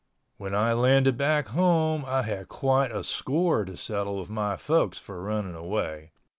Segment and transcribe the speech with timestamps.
[0.37, 4.97] When I landed back home I had quite a score to settle with my folks
[4.97, 6.09] for running away.